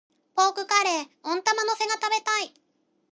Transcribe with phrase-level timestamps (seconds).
[0.35, 2.51] ポークカレー、温玉乗せが食べたい。